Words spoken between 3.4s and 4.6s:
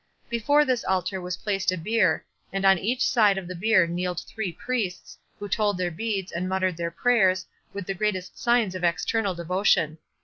this bier kneeled three